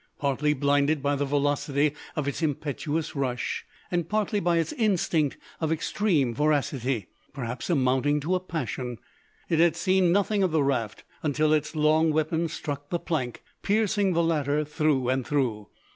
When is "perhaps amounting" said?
7.33-8.19